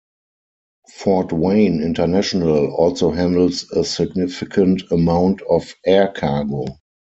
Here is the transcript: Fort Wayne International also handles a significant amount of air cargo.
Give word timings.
Fort 0.89 1.31
Wayne 1.31 1.79
International 1.83 2.73
also 2.73 3.11
handles 3.11 3.69
a 3.69 3.83
significant 3.83 4.81
amount 4.89 5.43
of 5.43 5.75
air 5.85 6.07
cargo. 6.07 6.65